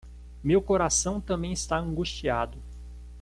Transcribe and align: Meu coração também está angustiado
Meu 0.43 0.63
coração 0.63 1.21
também 1.21 1.51
está 1.53 1.77
angustiado 1.77 2.57